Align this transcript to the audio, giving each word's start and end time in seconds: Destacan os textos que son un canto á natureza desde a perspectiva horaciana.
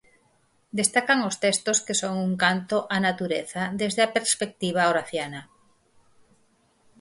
Destacan 0.79 1.19
os 1.29 1.35
textos 1.45 1.77
que 1.85 1.95
son 2.01 2.13
un 2.27 2.33
canto 2.43 2.77
á 2.95 2.97
natureza 3.07 3.61
desde 3.81 4.01
a 4.03 4.13
perspectiva 4.17 4.89
horaciana. 4.89 5.41